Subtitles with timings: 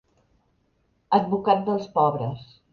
[1.19, 2.53] Advocat dels pobres.